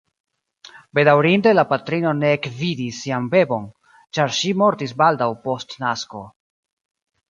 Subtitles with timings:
[0.99, 3.71] Bedaŭrinde la patrino ne ekvidis sian bebon,
[4.17, 6.29] ĉar ŝi mortis baldaŭ post nasko.